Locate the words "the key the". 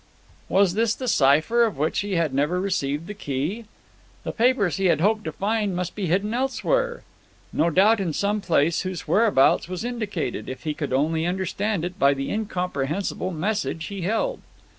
3.05-4.31